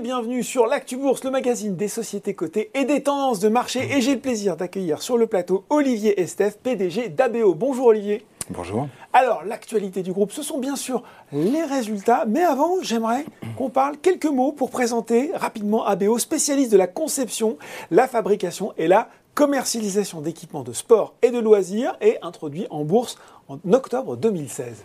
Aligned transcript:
et 0.00 0.02
bienvenue 0.02 0.42
sur 0.42 0.66
l'Actu 0.66 0.96
Bourse, 0.96 1.24
le 1.24 1.30
magazine 1.30 1.76
des 1.76 1.88
sociétés 1.88 2.34
cotées 2.34 2.70
et 2.74 2.84
des 2.84 3.02
tendances 3.02 3.40
de 3.40 3.48
marché. 3.48 3.80
Et 3.92 4.00
j'ai 4.00 4.14
le 4.14 4.20
plaisir 4.20 4.56
d'accueillir 4.56 5.02
sur 5.02 5.18
le 5.18 5.26
plateau 5.26 5.64
Olivier 5.68 6.20
Estef, 6.20 6.58
PDG 6.58 7.10
d'ABO. 7.10 7.54
Bonjour 7.54 7.86
Olivier. 7.86 8.24
Bonjour. 8.48 8.88
Alors, 9.12 9.44
l'actualité 9.44 10.02
du 10.02 10.12
groupe, 10.12 10.32
ce 10.32 10.42
sont 10.42 10.58
bien 10.58 10.76
sûr 10.76 11.02
les 11.32 11.64
résultats. 11.64 12.24
Mais 12.26 12.42
avant, 12.42 12.76
j'aimerais 12.82 13.24
qu'on 13.56 13.68
parle 13.68 13.98
quelques 13.98 14.26
mots 14.26 14.52
pour 14.52 14.70
présenter 14.70 15.32
rapidement 15.34 15.84
ABO, 15.84 16.18
spécialiste 16.18 16.72
de 16.72 16.78
la 16.78 16.86
conception, 16.86 17.58
la 17.90 18.08
fabrication 18.08 18.72
et 18.78 18.88
la 18.88 19.08
commercialisation 19.34 20.20
d'équipements 20.20 20.62
de 20.62 20.72
sport 20.72 21.14
et 21.22 21.30
de 21.30 21.38
loisirs 21.38 21.96
et 22.00 22.16
introduit 22.22 22.66
en 22.70 22.84
bourse 22.84 23.18
en 23.48 23.58
octobre 23.72 24.16
2016. 24.16 24.82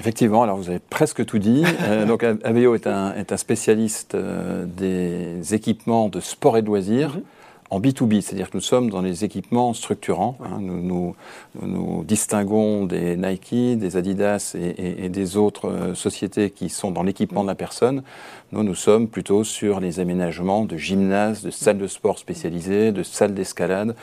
Effectivement, 0.00 0.44
alors 0.44 0.56
vous 0.56 0.68
avez 0.68 0.78
presque 0.78 1.24
tout 1.24 1.38
dit. 1.38 1.64
Euh, 1.82 2.04
donc 2.06 2.22
ABO 2.22 2.74
est 2.74 2.86
un, 2.86 3.14
est 3.14 3.32
un 3.32 3.36
spécialiste 3.36 4.14
euh, 4.14 4.64
des 4.64 5.54
équipements 5.54 6.08
de 6.08 6.20
sport 6.20 6.56
et 6.56 6.62
de 6.62 6.66
loisirs. 6.66 7.16
Mhm. 7.16 7.22
En 7.70 7.80
B2B, 7.80 8.22
c'est-à-dire 8.22 8.48
que 8.48 8.56
nous 8.56 8.62
sommes 8.62 8.88
dans 8.88 9.02
les 9.02 9.26
équipements 9.26 9.74
structurants. 9.74 10.38
Hein. 10.42 10.56
nous, 10.58 10.80
nous, 10.80 11.14
nous, 11.60 12.02
distinguons 12.02 12.86
des 12.86 13.14
Nike, 13.14 13.78
des 13.78 13.98
Adidas 13.98 14.56
et, 14.58 15.04
et, 15.04 15.10
des 15.10 15.36
autres 15.36 15.68
euh, 15.68 15.94
sociétés 15.94 16.48
qui 16.48 16.70
sont 16.70 16.90
dans 16.90 17.02
l'équipement 17.02 17.42
de 17.42 17.48
la 17.48 17.54
personne. 17.54 18.04
Nous, 18.52 18.62
nous 18.62 18.74
sommes 18.74 19.06
plutôt 19.06 19.44
sur 19.44 19.80
les 19.80 20.00
aménagements 20.00 20.64
de 20.64 20.78
gymnases, 20.78 21.42
de 21.42 21.50
salles 21.50 21.76
de 21.76 21.88
sport 21.88 22.18
spécialisées, 22.18 22.90
de 22.90 23.02
salles 23.02 23.34
d'escalade, 23.34 23.94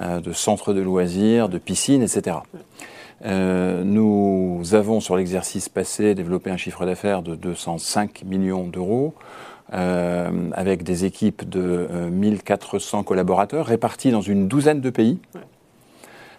de 0.00 0.32
centres 0.32 0.72
de 0.72 0.80
loisirs, 0.80 1.48
de 1.48 1.58
piscines, 1.58 2.02
etc. 2.02 2.38
Euh, 3.24 3.84
nous 3.84 4.62
avons 4.72 5.00
sur 5.00 5.16
l'exercice 5.16 5.68
passé 5.68 6.14
développé 6.14 6.50
un 6.50 6.56
chiffre 6.56 6.84
d'affaires 6.84 7.22
de 7.22 7.34
205 7.34 8.22
millions 8.24 8.66
d'euros. 8.66 9.14
Euh, 9.72 10.50
avec 10.52 10.82
des 10.82 11.06
équipes 11.06 11.48
de 11.48 11.88
1400 12.12 13.00
euh, 13.00 13.02
collaborateurs 13.02 13.64
répartis 13.64 14.10
dans 14.10 14.20
une 14.20 14.46
douzaine 14.46 14.82
de 14.82 14.90
pays. 14.90 15.18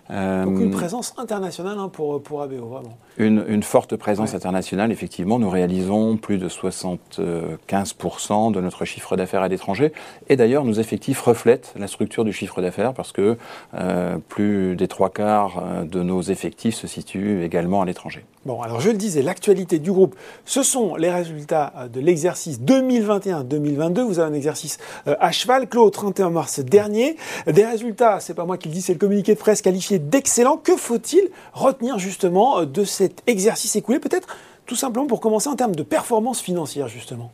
Donc 0.10 0.60
une 0.60 0.72
présence 0.72 1.14
internationale 1.18 1.80
hein, 1.80 1.90
pour, 1.90 2.22
pour 2.22 2.44
ABO, 2.44 2.68
vraiment. 2.68 2.96
Une, 3.18 3.64
forte 3.64 3.96
présence 3.96 4.36
internationale, 4.36 4.92
effectivement. 4.92 5.40
Nous 5.40 5.50
réalisons 5.50 6.18
plus 6.18 6.38
de 6.38 6.48
75% 6.48 8.52
de 8.52 8.62
notre 8.62 8.86
chiffre 8.86 9.18
d'affaires 9.18 9.42
à 9.42 9.48
l'étranger. 9.48 9.92
Et 10.30 10.36
d'ailleurs, 10.36 10.64
nos 10.64 10.74
effectifs 10.74 11.20
reflètent 11.22 11.74
la 11.78 11.88
structure 11.88 12.24
du 12.24 12.34
chiffre 12.34 12.62
d'affaires 12.62 12.94
parce 12.94 13.12
que 13.12 13.36
euh, 13.74 14.18
plus 14.30 14.76
des 14.76 14.88
trois 14.88 15.10
quarts 15.10 15.64
euh, 15.64 15.86
de 15.86 16.04
nos 16.04 16.22
effectifs 16.22 16.76
se 16.76 16.86
situent 16.88 17.44
également 17.44 17.82
à 17.82 17.86
l'étranger. 17.86 18.24
Bon, 18.46 18.62
alors 18.62 18.82
je 18.82 18.92
le 18.92 18.98
disais, 18.98 19.24
l'actualité 19.24 19.80
du 19.80 19.92
groupe, 19.92 20.16
ce 20.46 20.62
sont 20.62 20.96
les 20.96 21.10
résultats 21.10 21.74
de 21.92 22.00
l'exercice 22.00 22.62
2021-2022. 22.62 24.02
Vous 24.02 24.20
avez 24.20 24.32
un 24.32 24.36
exercice 24.36 24.78
à 25.08 25.32
cheval, 25.32 25.68
clos 25.68 25.86
au 25.86 25.90
31 25.90 26.30
mars 26.30 26.60
dernier. 26.60 27.16
Des 27.48 27.66
résultats, 27.66 28.20
c'est 28.20 28.36
pas 28.36 28.46
moi 28.46 28.60
qui 28.60 28.68
le 28.68 28.76
dis, 28.76 28.82
c'est 28.82 28.94
le 28.94 29.00
communiqué 29.00 29.34
de 29.34 29.40
presse 29.40 29.64
qualifié 29.64 29.95
d'excellent. 30.00 30.58
Que 30.58 30.76
faut-il 30.76 31.30
retenir 31.54 32.00
justement 32.00 32.60
euh, 32.60 32.66
de 32.66 32.84
cet 32.84 33.24
exercice 33.28 33.76
écoulé 33.76 34.00
Peut-être 34.00 34.28
tout 34.66 34.76
simplement 34.76 35.08
pour 35.08 35.22
commencer 35.22 35.50
en 35.50 35.56
termes 35.56 35.76
de 35.76 35.84
performance 35.84 36.42
financière 36.42 36.88
justement? 36.88 37.32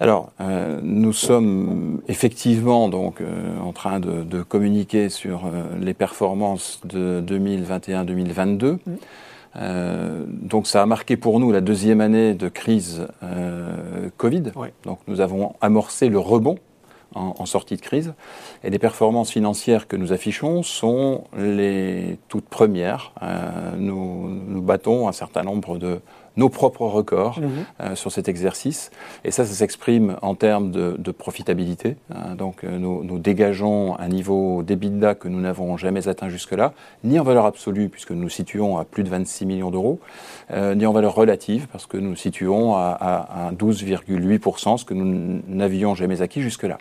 Alors, 0.00 0.32
euh, 0.40 0.80
nous 0.82 1.12
sommes 1.12 2.02
effectivement 2.08 2.88
donc 2.88 3.20
euh, 3.20 3.58
en 3.60 3.72
train 3.72 4.00
de, 4.00 4.42
communiquer 4.42 5.08
sur 5.08 5.44
les 5.80 5.94
performances 5.94 6.80
de 6.84 7.22
2021-2022. 7.26 8.72
Mmh. 8.74 8.96
donc 10.42 10.66
ça 10.66 10.82
a 10.82 10.86
marqué 10.86 11.16
pour 11.16 11.38
nous 11.38 11.52
la 11.52 11.60
deuxième 11.60 12.00
année 12.00 12.34
de 12.34 12.48
crise 12.48 13.06
Covid. 14.16 14.52
Donc 14.84 14.98
nous 15.06 15.20
avons 15.20 15.54
amorcé 15.60 16.08
le 16.08 16.18
rebond 16.18 16.58
en, 17.14 17.46
sortie 17.46 17.76
de 17.76 17.80
crise. 17.80 18.14
Et 18.62 18.70
les 18.70 18.78
performances 18.78 19.30
financières 19.30 19.86
que 19.86 19.96
nous 19.96 20.12
affichons 20.12 20.62
sont 20.62 21.24
les 21.36 22.18
toutes 22.28 22.48
premières. 22.48 23.12
Euh, 23.22 23.72
nous, 23.76 24.28
nous, 24.28 24.62
battons 24.62 25.08
un 25.08 25.12
certain 25.12 25.42
nombre 25.42 25.78
de 25.78 26.00
nos 26.36 26.48
propres 26.48 26.86
records 26.86 27.38
mhm. 27.40 27.50
euh, 27.80 27.94
sur 27.94 28.10
cet 28.10 28.28
exercice. 28.28 28.90
Et 29.24 29.30
ça, 29.30 29.44
ça 29.44 29.54
s'exprime 29.54 30.16
en 30.20 30.34
termes 30.34 30.72
de, 30.72 30.96
de 30.98 31.10
profitabilité. 31.12 31.96
Hein. 32.12 32.34
donc 32.34 32.64
euh, 32.64 32.76
nous, 32.76 33.04
nous, 33.04 33.20
dégageons 33.20 33.96
un 34.00 34.08
niveau 34.08 34.64
d'EBITDA 34.64 35.14
que 35.14 35.28
nous 35.28 35.40
n'avons 35.40 35.76
jamais 35.76 36.08
atteint 36.08 36.28
jusque-là, 36.28 36.72
ni 37.04 37.20
en 37.20 37.22
valeur 37.22 37.46
absolue, 37.46 37.88
puisque 37.88 38.10
nous 38.10 38.22
nous 38.22 38.28
situons 38.28 38.78
à 38.78 38.84
plus 38.84 39.04
de 39.04 39.10
26 39.10 39.46
millions 39.46 39.70
d'euros, 39.70 40.00
ni 40.50 40.86
en 40.86 40.92
valeur 40.92 41.14
relative, 41.14 41.68
parce 41.70 41.86
que 41.86 41.96
nous 41.96 42.10
nous 42.10 42.16
situons 42.16 42.74
à, 42.74 42.96
à, 43.00 43.48
à 43.48 43.52
12,8%, 43.52 44.78
ce 44.78 44.84
que 44.84 44.94
nous 44.94 45.42
n'avions 45.46 45.94
jamais 45.94 46.22
acquis 46.22 46.42
jusque-là. 46.42 46.78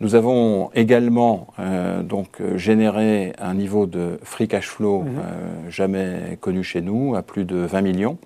Nous 0.00 0.16
avons 0.16 0.70
également 0.74 1.46
euh, 1.60 2.02
donc 2.02 2.40
euh, 2.40 2.58
généré 2.58 3.34
un 3.38 3.54
niveau 3.54 3.86
de 3.86 4.18
free 4.24 4.48
cash 4.48 4.66
flow 4.66 5.02
mhm. 5.02 5.08
euh, 5.16 5.70
jamais 5.70 6.38
connu 6.40 6.64
chez 6.64 6.80
nous, 6.80 7.14
à 7.14 7.22
plus 7.22 7.44
de 7.44 7.56
20 7.56 7.82
millions. 7.82 8.18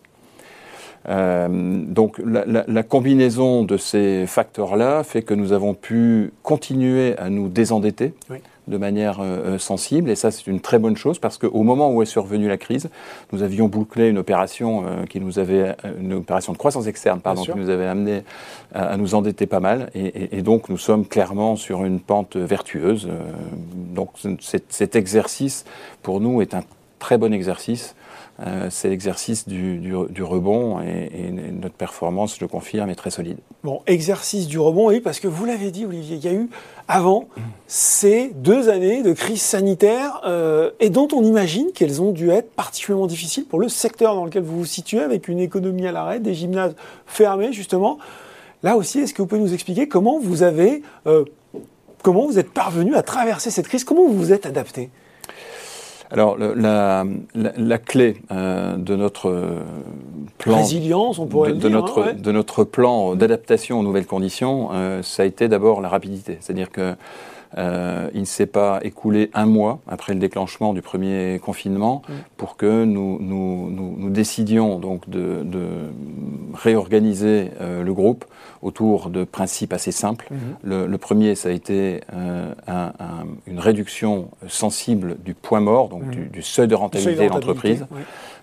donc 1.08 2.18
la, 2.18 2.64
la, 2.66 2.82
combinaison 2.82 3.62
de 3.62 3.76
ces 3.76 4.26
facteurs-là 4.26 5.04
fait 5.04 5.22
que 5.22 5.34
nous 5.34 5.52
avons 5.52 5.74
pu 5.74 6.32
continuer 6.42 7.16
à 7.18 7.30
nous 7.30 7.48
désendetter. 7.48 8.12
Oui 8.30 8.38
de 8.68 8.76
manière 8.76 9.20
euh, 9.20 9.54
euh, 9.54 9.58
sensible. 9.58 10.10
Et 10.10 10.16
ça, 10.16 10.30
c'est 10.30 10.46
une 10.46 10.60
très 10.60 10.78
bonne 10.78 10.96
chose 10.96 11.18
parce 11.18 11.38
qu'au 11.38 11.62
moment 11.62 11.92
où 11.92 12.02
est 12.02 12.06
survenue 12.06 12.48
la 12.48 12.56
crise, 12.56 12.88
nous 13.32 13.42
avions 13.42 13.68
bouclé 13.68 14.08
une 14.08 14.18
opération 14.18 14.84
euh, 14.86 15.04
qui 15.04 15.20
nous 15.20 15.38
avait, 15.38 15.76
une 16.00 16.14
opération 16.14 16.52
de 16.52 16.58
croissance 16.58 16.86
externe, 16.86 17.20
pardon, 17.20 17.42
qui 17.42 17.54
nous 17.54 17.70
avait 17.70 17.86
amené 17.86 18.22
à, 18.74 18.96
nous 18.96 19.14
endetter 19.14 19.46
pas 19.46 19.60
mal. 19.60 19.90
Et, 19.94 20.42
donc, 20.42 20.68
nous 20.68 20.78
sommes 20.78 21.06
clairement 21.06 21.56
sur 21.56 21.84
une 21.84 22.00
pente 22.00 22.36
vertueuse. 22.36 23.08
donc, 23.74 24.10
cet 24.68 24.96
exercice, 24.96 25.64
pour 26.02 26.20
nous, 26.20 26.42
est 26.42 26.54
un 26.54 26.62
très 27.06 27.18
bon 27.18 27.32
exercice. 27.32 27.94
c'est 28.68 28.88
l'exercice 28.88 29.46
du, 29.46 29.94
rebond 29.94 30.80
et, 30.80 31.08
et, 31.14 31.30
notre 31.30 31.76
performance, 31.76 32.34
je 32.34 32.40
le 32.40 32.48
confirme, 32.48 32.90
est 32.90 32.96
très 32.96 33.10
solide. 33.10 33.38
Bon, 33.62 33.80
exercice 33.86 34.48
du 34.48 34.58
rebond, 34.58 34.88
oui, 34.88 34.98
parce 34.98 35.20
que 35.20 35.28
vous 35.28 35.44
l'avez 35.44 35.70
dit, 35.70 35.86
Olivier, 35.86 36.16
il 36.16 36.24
y 36.24 36.28
a 36.28 36.32
eu 36.32 36.48
avant 36.88 37.28
ces 37.68 38.32
deux 38.34 38.68
années 38.68 39.04
de 39.04 39.12
crise 39.12 39.40
sanitaire 39.40 40.20
euh, 40.26 40.72
et 40.80 40.90
dont 40.90 41.06
on 41.12 41.22
imagine 41.22 41.70
qu'elles 41.72 42.02
ont 42.02 42.10
dû 42.10 42.30
être 42.30 42.50
particulièrement 42.50 43.06
difficiles 43.06 43.44
pour 43.44 43.60
le 43.60 43.68
secteur 43.68 44.16
dans 44.16 44.24
lequel 44.24 44.42
vous 44.42 44.58
vous 44.58 44.64
situez, 44.64 45.00
avec 45.00 45.28
une 45.28 45.38
économie 45.38 45.86
à 45.86 45.92
l'arrêt, 45.92 46.18
des 46.18 46.34
gymnases 46.34 46.74
fermés 47.06 47.52
justement. 47.52 47.98
Là 48.64 48.76
aussi, 48.76 48.98
est-ce 48.98 49.14
que 49.14 49.22
vous 49.22 49.28
pouvez 49.28 49.40
nous 49.40 49.54
expliquer 49.54 49.86
comment 49.86 50.18
vous 50.18 50.42
avez, 50.42 50.82
euh, 51.06 51.24
comment 52.02 52.26
vous 52.26 52.40
êtes 52.40 52.50
parvenu 52.50 52.96
à 52.96 53.04
traverser 53.04 53.52
cette 53.52 53.68
crise, 53.68 53.84
comment 53.84 54.08
vous 54.08 54.18
vous 54.18 54.32
êtes 54.32 54.44
adapté? 54.44 54.90
Alors, 56.10 56.36
la, 56.38 57.04
la, 57.34 57.78
clé 57.78 58.16
euh, 58.30 58.76
de 58.76 58.96
notre 58.96 59.62
plan. 60.38 60.58
Résilience, 60.58 61.18
on 61.18 61.26
pourrait 61.26 61.52
de, 61.52 61.58
dire, 61.58 61.70
notre, 61.70 62.02
hein, 62.02 62.14
de 62.16 62.32
notre 62.32 62.64
plan 62.64 63.14
d'adaptation 63.14 63.80
aux 63.80 63.82
nouvelles 63.82 64.06
conditions, 64.06 64.70
euh, 64.72 65.02
ça 65.02 65.24
a 65.24 65.26
été 65.26 65.48
d'abord 65.48 65.80
la 65.80 65.88
rapidité. 65.88 66.38
C'est-à-dire 66.40 66.70
que 66.70 66.94
euh, 67.58 68.10
il 68.12 68.20
ne 68.20 68.26
s'est 68.26 68.46
pas 68.46 68.80
écoulé 68.82 69.30
un 69.32 69.46
mois 69.46 69.78
après 69.88 70.12
le 70.12 70.20
déclenchement 70.20 70.74
du 70.74 70.82
premier 70.82 71.40
confinement 71.42 72.02
mm. 72.06 72.12
pour 72.36 72.56
que 72.56 72.84
nous, 72.84 73.18
nous, 73.20 73.70
nous, 73.70 74.10
décidions 74.10 74.78
donc 74.78 75.08
de, 75.08 75.42
de 75.42 75.66
réorganiser 76.54 77.50
euh, 77.60 77.82
le 77.82 77.94
groupe 77.94 78.24
autour 78.62 79.10
de 79.10 79.24
principes 79.24 79.72
assez 79.72 79.92
simples. 79.92 80.28
Mm-hmm. 80.30 80.68
Le, 80.68 80.86
le, 80.86 80.98
premier, 80.98 81.34
ça 81.34 81.48
a 81.48 81.52
été 81.52 82.02
euh, 82.12 82.52
un, 82.66 82.92
un, 82.98 83.26
une 83.46 83.58
réduction 83.58 84.28
sensible 84.48 85.16
du 85.24 85.34
point 85.34 85.60
mort, 85.60 85.88
donc 85.88 86.04
mm. 86.04 86.10
du, 86.10 86.24
du, 86.26 86.42
seuil 86.42 86.68
de 86.68 86.74
rentabilité 86.74 87.26
de 87.26 87.32
l'entreprise. 87.32 87.86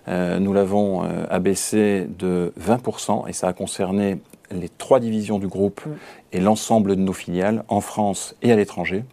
Nous 0.06 0.52
l'avons 0.52 1.02
abaissé 1.30 2.06
de 2.18 2.52
20% 2.60 3.26
et 3.26 3.32
ça 3.32 3.48
a 3.48 3.52
concerné 3.54 4.18
les 4.50 4.68
trois 4.68 5.00
divisions 5.00 5.38
du 5.38 5.48
groupe 5.48 5.84
mm. 5.86 5.92
et 6.32 6.40
l'ensemble 6.40 6.96
de 6.96 7.00
nos 7.00 7.12
filiales 7.12 7.64
en 7.68 7.80
France 7.80 8.36
et 8.42 8.52
à 8.52 8.56
l'étranger. 8.56 9.04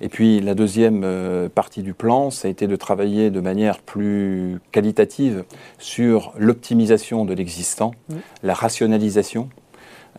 Et 0.00 0.08
puis 0.08 0.40
la 0.40 0.54
deuxième 0.54 1.02
euh, 1.04 1.48
partie 1.48 1.82
du 1.82 1.92
plan, 1.92 2.30
ça 2.30 2.48
a 2.48 2.50
été 2.50 2.66
de 2.66 2.76
travailler 2.76 3.30
de 3.30 3.40
manière 3.40 3.80
plus 3.80 4.60
qualitative 4.70 5.44
sur 5.78 6.32
l'optimisation 6.38 7.24
de 7.24 7.34
l'existant, 7.34 7.92
mm. 8.08 8.14
la 8.42 8.54
rationalisation. 8.54 9.48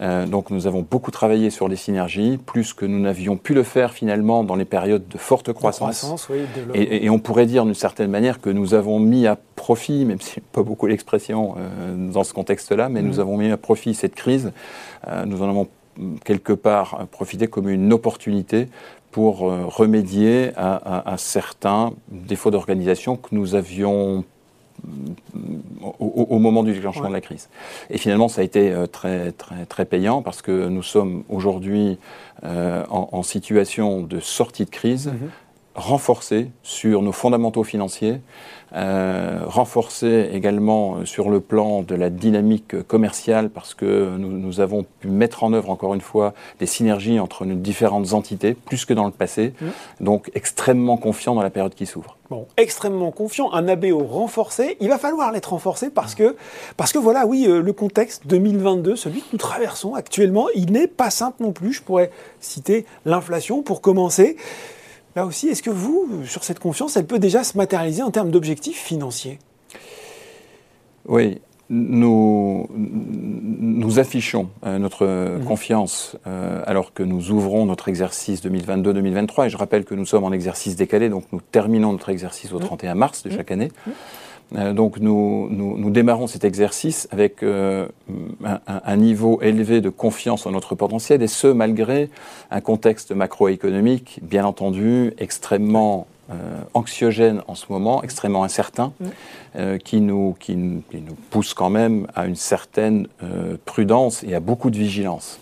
Euh, 0.02 0.26
donc 0.26 0.50
nous 0.50 0.66
avons 0.66 0.86
beaucoup 0.90 1.12
travaillé 1.12 1.50
sur 1.50 1.68
les 1.68 1.76
synergies, 1.76 2.38
plus 2.38 2.74
que 2.74 2.86
nous 2.86 3.00
n'avions 3.00 3.36
pu 3.36 3.54
le 3.54 3.64
faire 3.64 3.92
finalement 3.92 4.44
dans 4.44 4.56
les 4.56 4.66
périodes 4.66 5.08
de 5.08 5.18
forte 5.18 5.52
croissance. 5.52 6.30
et, 6.74 7.10
on 7.10 7.20
pourrait 7.20 7.46
dire 7.46 7.66
d'une 7.66 7.74
certaine 7.74 8.10
manière 8.10 8.40
que 8.40 8.50
nous 8.50 8.74
avons 8.74 9.00
mis 9.00 9.28
à 9.28 9.38
profit, 9.56 10.06
même 10.06 10.22
si 10.22 10.40
pas 10.40 10.64
beaucoup 10.64 10.88
l'expression 10.88 11.56
euh, 11.58 12.12
dans 12.12 12.24
ce 12.24 12.34
contexte-là, 12.34 12.88
mais 12.88 13.02
nous 13.02 13.18
mm. 13.18 13.20
avons 13.20 13.38
mis 13.38 13.52
à 13.52 13.58
profit 13.58 13.94
cette 13.94 14.16
crise. 14.16 14.52
Euh, 15.08 15.26
nous 15.26 15.42
en 15.42 15.50
avons 15.50 15.68
quelque 16.24 16.54
part 16.54 17.08
profité 17.12 17.48
comme 17.48 17.68
une 17.68 17.92
opportunité 17.92 18.68
pour 19.12 19.40
remédier 19.40 20.52
à, 20.56 21.12
à 21.12 21.18
certains 21.18 21.92
défauts 22.10 22.52
d'organisation 22.52 23.18
que 23.18 23.30
nous 23.32 23.56
avions 23.56 24.24
au, 26.00 26.40
moment 26.40 26.64
du 26.64 26.74
déclenchement 26.74 27.10
de 27.10 27.14
la 27.14 27.22
crise. 27.22 27.50
Et 27.90 27.98
finalement, 27.98 28.28
ça 28.28 28.42
a 28.42 28.44
été 28.44 28.74
très, 28.92 29.32
très, 29.32 29.66
très 29.66 29.86
payant 29.86 30.22
parce 30.22 30.42
que 30.42 30.68
nous 30.68 30.84
sommes 30.84 31.24
aujourd'hui 31.30 31.98
en, 32.44 33.24
situation 33.24 34.02
de 34.02 34.20
sortie 34.20 34.66
de 34.66 34.70
crise. 34.70 35.08
Mm-hmm. 35.08 35.30
Renforcée 35.80 36.52
sur 36.64 37.02
nos 37.02 37.12
fondamentaux 37.12 37.64
financiers, 37.64 38.22
euh, 38.76 39.40
renforcer 39.46 40.30
également 40.32 41.06
sur 41.06 41.30
le 41.30 41.40
plan 41.40 41.82
de 41.82 41.96
la 41.96 42.12
dynamique 42.12 42.84
commerciale 42.84 43.50
parce 43.50 43.74
que 43.74 44.16
nous, 44.18 44.30
nous, 44.32 44.60
avons 44.60 44.86
pu 45.00 45.08
mettre 45.08 45.44
en 45.44 45.54
œuvre 45.54 45.72
encore 45.72 45.96
une 45.96 46.02
fois 46.02 46.34
des 46.60 46.68
synergies 46.68 47.20
entre 47.20 47.46
nos 47.46 47.56
différentes 47.56 48.14
entités, 48.14 48.54
plus 48.54 48.86
que 48.86 48.94
dans 48.94 49.06
le 49.06 49.12
passé. 49.12 49.54
Mmh. 49.60 49.68
Donc 50.02 50.30
extrêmement 50.36 50.98
confiant 50.98 51.34
dans 51.34 51.42
la 51.42 51.50
période 51.50 51.74
qui 51.74 51.88
s'ouvre. 51.88 52.18
Bon, 52.30 52.46
extrêmement 52.58 53.10
confiant, 53.10 53.52
un 53.54 53.68
ABO 53.68 54.04
renforcé. 54.04 54.78
Il 54.82 54.90
va 54.90 55.00
falloir 55.00 55.32
l'être 55.32 55.52
renforcé 55.52 55.90
parce 55.90 56.14
que, 56.14 56.36
parce 56.78 56.92
que 56.92 57.00
voilà, 57.00 57.26
oui, 57.26 57.48
euh, 57.48 57.60
le 57.60 57.74
contexte 57.74 58.28
2022, 58.28 58.96
celui 58.96 59.22
que 59.22 59.28
nous 59.34 59.40
traversons 59.40 59.96
actuellement, 59.96 60.48
il 60.54 60.72
n'est 60.72 60.88
pas 60.88 61.10
simple 61.10 61.42
non 61.42 61.54
plus. 61.54 61.74
Je 61.74 61.82
pourrais 61.82 62.12
citer 62.40 62.86
l'inflation 63.06 63.64
pour 63.64 63.82
commencer. 63.82 64.38
Là 65.16 65.26
aussi, 65.26 65.48
est-ce 65.48 65.64
que 65.64 65.70
vous, 65.70 66.26
sur 66.26 66.44
cette 66.44 66.60
confiance, 66.60 66.98
elle 66.98 67.08
peut 67.08 67.20
déjà 67.20 67.44
se 67.44 67.58
matérialiser 67.58 68.04
en 68.04 68.12
termes 68.12 68.32
d'objectifs 68.32 68.80
financiers? 68.80 69.40
Oui, 71.08 71.42
nous, 71.70 72.68
nous 72.72 74.00
affichons 74.00 74.50
euh, 74.66 74.80
notre 74.80 75.06
mhm. 75.06 75.46
confiance 75.46 76.16
euh, 76.26 76.64
alors 76.66 76.94
que 76.94 77.04
nous 77.04 77.32
ouvrons 77.32 77.66
notre 77.66 77.90
exercice 77.90 78.44
2022-2023. 78.44 79.48
Et 79.48 79.50
je 79.50 79.58
rappelle 79.58 79.86
que 79.86 79.94
nous 79.94 80.06
sommes 80.06 80.24
en 80.24 80.32
exercice 80.32 80.76
décalé, 80.76 81.10
donc 81.10 81.26
nous 81.32 81.42
terminons 81.42 81.92
notre 81.92 82.10
exercice 82.10 82.54
au 82.54 82.60
31 82.60 82.94
mhm. 82.94 83.00
mars 83.00 83.24
de 83.24 83.30
chaque 83.30 83.52
année. 83.52 83.72
Mhm. 83.86 83.94
Euh, 84.56 84.74
donc 84.74 85.00
nous, 85.00 85.48
nous, 85.52 85.90
démarrons 85.90 86.28
cet 86.28 86.44
exercice 86.44 87.08
avec 87.12 87.44
euh, 87.44 87.88
un, 88.68 88.98
niveau 88.98 89.40
élevé 89.42 89.82
de 89.82 89.90
confiance 89.90 90.46
en 90.46 90.52
notre 90.52 90.76
potentiel, 90.76 91.22
et 91.22 91.28
ce, 91.28 91.48
malgré 91.48 92.10
un 92.50 92.62
contexte 92.62 93.12
macroéconomique, 93.12 94.20
bien 94.24 94.46
entendu, 94.46 95.14
extrêmement 95.20 96.08
euh, 96.32 96.34
anxiogène 96.74 97.42
en 97.48 97.56
ce 97.56 97.66
moment, 97.70 98.02
extrêmement 98.04 98.44
incertain, 98.44 98.94
qui, 99.84 100.00
nous, 100.00 100.36
qui, 100.40 100.56
nous 100.56 100.84
pousse 101.32 101.56
quand 101.56 101.72
même 101.72 102.06
à 102.16 102.28
une 102.28 102.36
certaine 102.36 103.08
prudence 103.66 104.24
et 104.24 104.36
à 104.36 104.40
beaucoup 104.40 104.70
de 104.70 104.78
vigilance. 104.78 105.40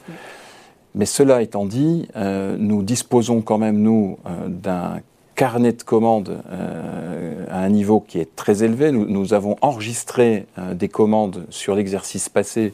Mais 0.95 1.05
cela 1.05 1.41
étant 1.41 1.65
dit, 1.65 2.07
nous 2.15 2.83
disposons 2.83 3.41
quand 3.41 3.57
même, 3.57 3.81
nous, 3.81 4.17
d'un 4.47 5.01
carnet 5.37 5.71
de 5.71 5.83
commandes 5.83 6.41
euh, 6.49 7.45
à 7.51 7.59
un 7.59 7.69
niveau 7.69 7.99
qui 7.99 8.19
est 8.19 8.35
très 8.35 8.63
élevé. 8.63 8.91
Nous, 8.91 9.33
avons 9.35 9.55
enregistré 9.61 10.47
euh, 10.57 10.73
des 10.73 10.89
commandes 10.89 11.45
sur 11.51 11.75
l'exercice 11.75 12.27
passé 12.27 12.73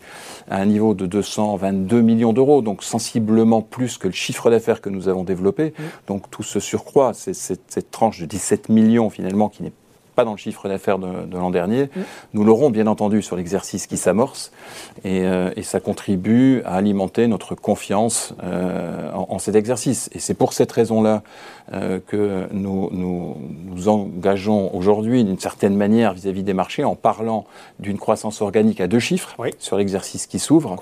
à 0.50 0.62
un 0.62 0.66
niveau 0.66 0.94
de 0.94 1.06
222 1.06 2.02
millions 2.02 2.32
d'euros, 2.32 2.62
donc 2.62 2.82
sensiblement 2.82 3.62
plus 3.62 3.98
que 3.98 4.08
le 4.08 4.14
chiffre 4.14 4.50
d'affaires 4.50 4.80
que 4.80 4.90
nous 4.90 5.10
avons 5.10 5.26
développé. 5.26 5.74
Donc 6.08 6.32
tout 6.32 6.42
se 6.42 6.62
surcroît, 6.62 7.14
c'est 7.14 7.34
cette 7.34 7.92
tranche 7.92 8.22
de 8.22 8.26
17 8.26 8.70
millions 8.70 9.10
finalement 9.10 9.50
qui 9.50 9.62
n'est 9.62 9.74
pas 10.14 10.26
dans 10.26 10.32
le 10.32 10.38
chiffre 10.38 10.68
d'affaires 10.68 11.00
de, 11.00 11.38
l'an 11.38 11.50
dernier. 11.50 11.90
Nous 12.34 12.44
l'aurons 12.44 12.70
bien 12.70 12.88
entendu 12.88 13.22
sur 13.22 13.36
l'exercice 13.36 13.88
qui 13.88 13.98
s'amorce 13.98 14.52
euh, 15.06 15.52
et, 15.56 15.64
ça 15.64 15.80
contribue 15.80 16.62
à 16.66 16.76
alimenter 16.76 17.28
notre 17.28 17.56
confiance 17.56 18.36
euh, 18.44 19.12
en, 19.14 19.40
cet 19.40 19.56
exercice. 19.56 20.10
Et 20.14 20.20
c'est 20.20 20.34
pour 20.34 20.54
cette 20.54 20.72
raison-là 20.72 21.24
euh, 21.74 22.00
que 22.06 22.48
nous, 22.52 22.90
nous, 22.92 23.36
nous 23.66 23.88
engageons 23.88 24.76
aujourd'hui 24.76 25.24
d'une 25.24 25.40
certaine 25.40 25.76
manière 25.76 26.14
vis-à-vis 26.14 26.44
des 26.44 26.54
marchés 26.54 26.84
en 26.84 26.96
parlant 26.96 27.46
d'une 27.80 27.98
croissance 27.98 28.42
organique 28.42 28.82
à 28.82 28.88
deux 28.88 29.00
chiffres 29.00 29.36
sur 29.58 29.78
l'exercice 29.78 30.28
qui 30.28 30.40
s'ouvre 30.40 30.76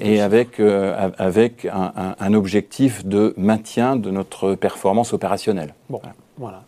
et 0.00 0.20
avec, 0.20 0.60
avec 0.60 1.66
un, 1.66 2.14
un, 2.18 2.34
objectif 2.34 3.06
de 3.06 3.34
maintien 3.36 3.96
de 3.96 4.10
notre 4.10 4.54
performance 4.54 5.12
opérationnelle. 5.12 5.74
Bon, 5.88 6.00
voilà. 6.38 6.62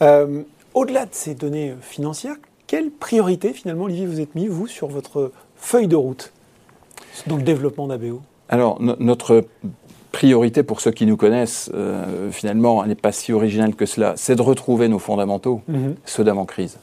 voilà. 0.00 0.44
Au-delà 0.78 1.06
de 1.06 1.10
ces 1.10 1.34
données 1.34 1.74
financières, 1.80 2.36
quelle 2.68 2.92
priorité 2.92 3.52
finalement, 3.52 3.86
Olivier, 3.86 4.06
vous 4.06 4.20
êtes 4.20 4.36
mis, 4.36 4.46
vous, 4.46 4.68
sur 4.68 4.86
votre 4.86 5.32
feuille 5.56 5.88
de 5.88 5.96
route? 5.96 6.32
Dans 7.26 7.36
le 7.36 7.42
développement 7.42 7.88
d'ABO 7.88 8.22
Alors, 8.48 8.80
notre 8.80 9.44
priorité 10.12 10.62
pour 10.62 10.80
ceux 10.80 10.92
qui 10.92 11.04
nous 11.04 11.16
connaissent, 11.16 11.68
euh, 11.74 12.30
finalement, 12.30 12.80
elle 12.84 12.90
n'est 12.90 12.94
pas 12.94 13.10
si 13.10 13.32
originale 13.32 13.74
que 13.74 13.86
cela, 13.86 14.12
c'est 14.14 14.36
de 14.36 14.42
retrouver 14.42 14.86
nos 14.86 15.00
fondamentaux, 15.00 15.62
mhm. 15.66 15.96
ceux 16.04 16.22
d'avant-crise. 16.22 16.78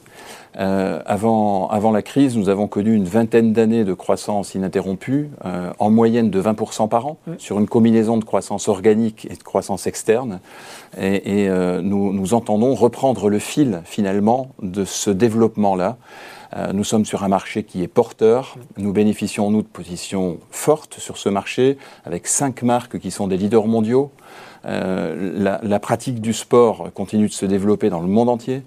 Euh, 0.58 1.00
avant, 1.04 1.68
avant 1.68 1.90
la 1.90 2.02
crise, 2.02 2.36
nous 2.36 2.48
avons 2.48 2.66
connu 2.66 2.94
une 2.94 3.04
vingtaine 3.04 3.52
d'années 3.52 3.84
de 3.84 3.94
croissance 3.94 4.54
ininterrompue, 4.54 5.30
euh, 5.44 5.72
en 5.78 5.90
moyenne 5.90 6.30
de 6.30 6.40
20% 6.40 6.88
par 6.88 7.06
an, 7.06 7.18
sur 7.38 7.58
une 7.58 7.68
combinaison 7.68 8.16
de 8.16 8.24
croissance 8.24 8.68
organique 8.68 9.26
et 9.30 9.36
de 9.36 9.42
croissance 9.42 9.86
externe. 9.86 10.40
Et, 10.98 11.42
et 11.42 11.48
euh, 11.48 11.82
nous, 11.82 12.12
nous 12.12 12.34
entendons 12.34 12.74
reprendre 12.74 13.28
le 13.28 13.38
fil, 13.38 13.82
finalement, 13.84 14.48
de 14.62 14.84
ce 14.84 15.10
développement-là. 15.10 15.98
Euh, 16.56 16.72
nous 16.72 16.84
sommes 16.84 17.04
sur 17.04 17.24
un 17.24 17.28
marché 17.28 17.64
qui 17.64 17.82
est 17.82 17.88
porteur. 17.88 18.56
Nous 18.76 18.92
bénéficions, 18.92 19.50
nous, 19.50 19.62
de 19.62 19.66
positions 19.66 20.38
fortes 20.50 20.98
sur 20.98 21.18
ce 21.18 21.28
marché, 21.28 21.76
avec 22.04 22.26
cinq 22.26 22.62
marques 22.62 22.98
qui 22.98 23.10
sont 23.10 23.26
des 23.26 23.36
leaders 23.36 23.66
mondiaux. 23.66 24.10
Euh, 24.66 25.58
la, 25.62 25.78
pratique 25.78 26.20
du 26.20 26.32
sport 26.32 26.90
continue 26.92 27.28
de 27.28 27.32
se 27.32 27.46
développer 27.46 27.88
dans 27.88 28.00
le 28.00 28.08
monde 28.08 28.28
entier. 28.28 28.62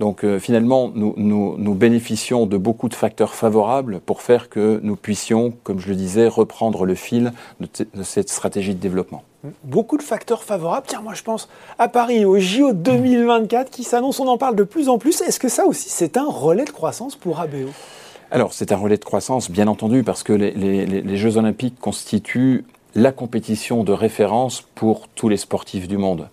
Donc 0.00 0.24
euh, 0.24 0.38
finalement, 0.38 0.90
nous, 0.94 1.14
nous, 1.16 1.74
bénéficions 1.74 2.46
de 2.46 2.56
beaucoup 2.56 2.88
de 2.88 2.94
facteurs 2.94 3.34
favorables 3.34 4.00
pour 4.00 4.22
faire 4.22 4.48
que 4.48 4.80
nous 4.82 4.96
puissions, 4.96 5.52
comme 5.62 5.78
je 5.78 5.88
le 5.88 5.96
disais, 5.96 6.26
reprendre 6.26 6.86
le 6.86 6.94
fil 6.94 7.32
de, 7.60 8.02
cette 8.02 8.30
stratégie 8.30 8.74
de 8.74 8.80
développement. 8.80 9.24
Beaucoup 9.64 9.98
de 9.98 10.02
facteurs 10.02 10.42
favorables. 10.42 10.86
Tiens, 10.88 11.02
moi 11.02 11.14
je 11.14 11.22
pense 11.22 11.48
à 11.78 11.88
Paris, 11.88 12.24
au 12.24 12.38
JO 12.38 12.72
2024 12.72 13.70
qui 13.70 13.84
s'annonce, 13.84 14.20
on 14.20 14.28
en 14.28 14.38
parle 14.38 14.56
de 14.56 14.64
plus 14.64 14.88
en 14.88 14.96
plus. 14.96 15.20
Est-ce 15.20 15.40
que 15.40 15.48
ça 15.48 15.66
aussi, 15.66 15.90
c'est 15.90 16.16
un 16.16 16.26
relais 16.26 16.64
de 16.64 16.70
croissance 16.70 17.16
pour 17.16 17.40
ABO 17.40 17.68
alors, 18.34 18.54
c'est 18.54 18.72
un 18.72 18.76
relais 18.76 18.96
de 18.96 19.04
croissance, 19.04 19.50
bien 19.50 19.68
entendu, 19.68 20.04
parce 20.04 20.22
que 20.22 20.32
les, 20.32 20.86
les 20.86 21.16
Jeux 21.18 21.36
olympiques 21.36 21.78
constituent 21.78 22.64
la 22.94 23.12
compétition 23.12 23.84
de 23.84 23.92
référence 23.92 24.64
pour 24.74 25.08
tous 25.08 25.28
les 25.28 25.36
sportifs 25.36 25.88
du 25.88 25.96
monde. 25.96 26.28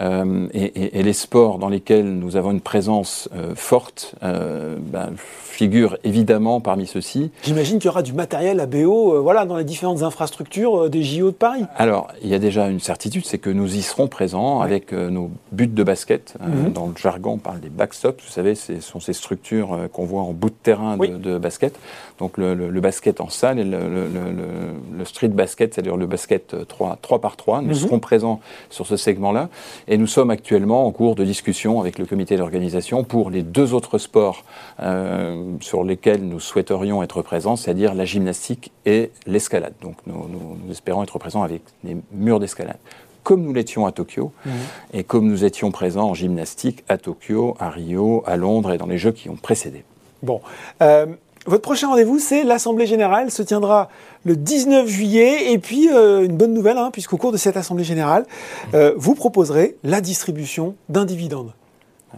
Euh, 0.00 0.48
et, 0.52 1.02
les 1.02 1.12
sports 1.12 1.58
dans 1.58 1.68
lesquels 1.68 2.06
nous 2.06 2.36
avons 2.36 2.50
une 2.50 2.60
présence 2.60 3.28
euh, 3.34 3.54
forte 3.54 4.14
euh, 4.22 4.76
ben, 4.78 5.12
figurent 5.16 5.96
évidemment 6.04 6.60
parmi 6.60 6.86
ceux-ci. 6.86 7.30
J'imagine 7.42 7.78
qu'il 7.78 7.86
y 7.86 7.88
aura 7.88 8.02
du 8.02 8.12
matériel 8.12 8.60
à 8.60 8.66
BO 8.66 9.22
voilà, 9.22 9.46
dans 9.46 9.56
les 9.56 9.64
différentes 9.64 10.02
infrastructures 10.02 10.90
des 10.90 11.02
JO 11.02 11.30
de 11.30 11.36
Paris. 11.36 11.64
Alors, 11.76 12.08
il 12.22 12.28
y 12.28 12.34
a 12.34 12.38
déjà 12.38 12.68
une 12.68 12.80
certitude, 12.80 13.24
c'est 13.24 13.38
que 13.38 13.48
nous 13.48 13.76
y 13.76 13.82
serons 13.82 14.08
présents 14.08 14.60
avec 14.60 14.92
nos 14.92 15.30
buts 15.52 15.66
de 15.66 15.82
basket. 15.82 16.34
Mhm. 16.40 16.72
Dans 16.72 16.88
le 16.88 16.94
jargon, 16.96 17.32
on 17.34 17.38
parle 17.38 17.60
des 17.60 17.70
backstops. 17.70 18.22
Vous 18.22 18.30
savez, 18.30 18.54
ce 18.54 18.80
sont 18.80 19.00
ces 19.00 19.14
structures 19.14 19.78
qu'on 19.92 20.04
voit 20.04 20.22
en 20.22 20.32
bout 20.32 20.50
de 20.50 20.56
terrain 20.62 20.96
de, 20.96 21.38
basket. 21.38 21.78
Donc, 22.18 22.36
le, 22.36 22.80
basket 22.80 23.20
en 23.20 23.28
salle 23.28 23.58
et 23.58 23.64
le, 23.64 25.04
street 25.04 25.28
basket, 25.28 25.74
c'est-à-dire 25.74 25.96
le 25.96 26.06
basket 26.06 26.66
3, 26.68 26.98
3 27.00 27.20
par 27.20 27.36
3. 27.36 27.62
Nous 27.62 27.68
mhm. 27.68 27.74
serons 27.74 27.98
présents 27.98 28.40
sur 28.68 28.86
ce 28.86 28.96
segment-là. 28.96 29.48
Et 29.88 29.98
nous 29.98 30.06
sommes 30.06 30.30
actuellement 30.30 30.86
en 30.86 30.90
cours 30.90 31.14
de 31.14 31.24
discussion 31.24 31.80
avec 31.80 31.98
le 31.98 32.06
comité 32.06 32.36
d'organisation 32.36 33.04
pour 33.04 33.30
les 33.30 33.42
deux 33.42 33.72
autres 33.72 33.98
sports 33.98 34.44
euh, 34.80 35.52
sur 35.60 35.84
lesquels 35.84 36.26
nous 36.26 36.40
souhaiterions 36.40 37.02
être 37.02 37.22
présents, 37.22 37.56
c'est-à-dire 37.56 37.94
la 37.94 38.04
gymnastique 38.04 38.72
et 38.84 39.10
l'escalade. 39.26 39.74
Donc 39.82 39.96
nous, 40.06 40.58
espérons 40.70 41.02
être 41.04 41.18
présents 41.18 41.42
avec 41.42 41.62
des 41.84 41.96
murs 42.12 42.40
d'escalade 42.40 42.78
comme 43.22 43.42
nous 43.42 43.52
l'étions 43.52 43.86
à 43.86 43.90
Tokyo, 43.90 44.30
mmh. 44.44 44.50
et 44.92 45.02
comme 45.02 45.26
nous 45.26 45.44
étions 45.44 45.72
présents 45.72 46.10
en 46.10 46.14
gymnastique 46.14 46.84
à 46.88 46.96
Tokyo, 46.96 47.56
à 47.58 47.70
Rio, 47.70 48.22
à 48.24 48.36
Londres 48.36 48.72
et 48.72 48.78
dans 48.78 48.86
les 48.86 48.98
Jeux 48.98 49.10
qui 49.10 49.28
ont 49.28 49.34
précédé. 49.34 49.82
Bon. 50.22 50.40
Euh, 50.80 51.06
votre 51.46 51.62
prochain 51.62 51.88
rendez-vous, 51.88 52.18
c'est 52.18 52.44
l'Assemblée 52.44 52.86
générale, 52.86 53.30
se 53.30 53.42
tiendra 53.42 53.88
le 54.24 54.36
19 54.36 54.88
juillet. 54.88 55.52
Et 55.52 55.58
puis, 55.58 55.88
euh, 55.92 56.24
une 56.24 56.36
bonne 56.36 56.52
nouvelle, 56.52 56.76
hein, 56.76 56.90
puisqu'au 56.92 57.16
cours 57.16 57.32
de 57.32 57.36
cette 57.36 57.56
Assemblée 57.56 57.84
générale, 57.84 58.26
euh, 58.74 58.92
vous 58.96 59.14
proposerez 59.14 59.76
la 59.84 60.00
distribution 60.00 60.74
d'un 60.88 61.04
dividende. 61.04 61.52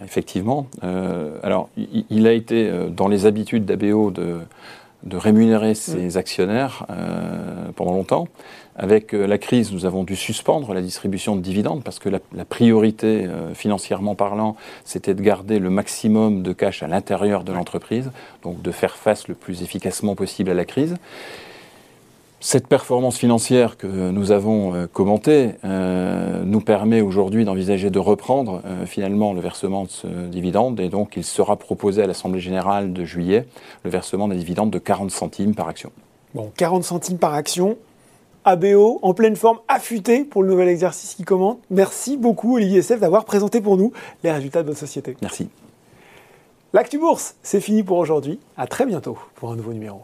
Effectivement. 0.02 0.66
Euh, 0.84 1.38
alors, 1.42 1.68
il, 1.76 2.26
a 2.26 2.32
été 2.32 2.70
dans 2.90 3.08
les 3.08 3.26
habitudes 3.26 3.64
d'ABO 3.64 4.10
de, 4.10 4.38
de 5.04 5.16
rémunérer 5.16 5.74
ses 5.74 6.14
mm. 6.14 6.16
actionnaires 6.16 6.86
pendant 7.76 7.92
longtemps. 7.92 8.28
Avec 8.78 9.12
euh, 9.12 9.26
la 9.26 9.38
crise, 9.38 9.72
nous 9.72 9.86
avons 9.86 10.04
dû 10.04 10.14
suspendre 10.14 10.72
la 10.72 10.80
distribution 10.80 11.34
de 11.34 11.40
dividendes 11.40 11.82
parce 11.82 11.98
que 11.98 12.08
la, 12.08 12.44
priorité, 12.44 13.26
euh, 13.26 13.52
financièrement 13.52 14.14
parlant, 14.14 14.54
c'était 14.84 15.14
de 15.14 15.20
garder 15.20 15.58
le 15.58 15.68
maximum 15.68 16.44
de 16.44 16.52
cash 16.52 16.84
à 16.84 16.86
l'intérieur 16.86 17.42
de 17.42 17.52
l'entreprise, 17.52 18.12
donc 18.44 18.62
de 18.62 18.70
faire 18.70 18.96
face 18.96 19.26
le 19.26 19.34
plus 19.34 19.62
efficacement 19.62 20.14
possible 20.14 20.50
à 20.50 20.54
la 20.54 20.64
crise. 20.64 20.94
Cette 22.40 22.68
performance 22.68 23.18
financière 23.18 23.76
que 23.76 23.88
nous 23.88 24.30
avons 24.30 24.72
euh, 24.72 24.86
commentée 24.86 25.54
euh, 25.64 26.44
nous 26.44 26.60
permet 26.60 27.00
aujourd'hui 27.00 27.44
d'envisager 27.44 27.90
de 27.90 27.98
reprendre 27.98 28.62
euh, 28.64 28.86
finalement 28.86 29.32
le 29.32 29.40
versement 29.40 29.84
de 29.84 29.88
ce 29.88 30.06
dividende 30.06 30.78
et 30.78 30.88
donc 30.88 31.16
il 31.16 31.24
sera 31.24 31.56
proposé 31.56 32.00
à 32.00 32.06
l'Assemblée 32.06 32.38
générale 32.38 32.92
de 32.92 33.04
juillet 33.04 33.48
le 33.82 33.90
versement 33.90 34.28
d'un 34.28 34.36
dividende 34.36 34.70
de 34.70 34.78
40 34.78 35.10
centimes 35.10 35.56
par 35.56 35.66
action. 35.66 35.90
Bon, 36.32 36.52
40 36.56 36.84
centimes 36.84 37.18
par 37.18 37.34
action, 37.34 37.76
ABO 38.44 39.00
en 39.02 39.14
pleine 39.14 39.34
forme, 39.34 39.58
affûté 39.66 40.22
pour 40.22 40.44
le 40.44 40.50
nouvel 40.50 40.68
exercice 40.68 41.16
qui 41.16 41.24
commente. 41.24 41.58
Merci 41.70 42.16
beaucoup 42.16 42.54
Olivier 42.54 42.82
Seff 42.82 43.00
d'avoir 43.00 43.24
présenté 43.24 43.60
pour 43.60 43.76
nous 43.76 43.92
les 44.22 44.30
résultats 44.30 44.62
de 44.62 44.68
votre 44.68 44.78
société. 44.78 45.16
Merci. 45.22 45.48
L'actu 46.72 46.98
bourse, 46.98 47.34
c'est 47.42 47.60
fini 47.60 47.82
pour 47.82 47.98
aujourd'hui. 47.98 48.38
À 48.56 48.68
très 48.68 48.86
bientôt 48.86 49.18
pour 49.34 49.50
un 49.50 49.56
nouveau 49.56 49.72
numéro. 49.72 50.02